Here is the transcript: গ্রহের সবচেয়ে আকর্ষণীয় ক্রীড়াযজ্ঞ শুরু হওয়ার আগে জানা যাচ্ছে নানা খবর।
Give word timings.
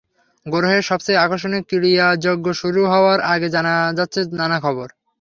গ্রহের 0.45 0.83
সবচেয়ে 0.83 1.21
আকর্ষণীয় 1.21 1.63
ক্রীড়াযজ্ঞ 1.69 2.45
শুরু 2.61 2.81
হওয়ার 2.93 3.19
আগে 3.33 3.47
জানা 3.55 3.73
যাচ্ছে 3.97 4.19
নানা 4.39 4.57
খবর। 4.65 4.87